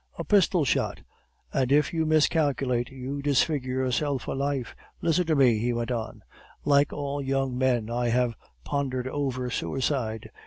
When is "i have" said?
7.91-8.35